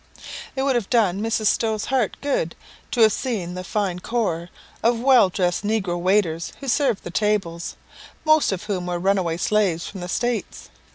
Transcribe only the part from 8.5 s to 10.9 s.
of whom were runaway slaves from the States.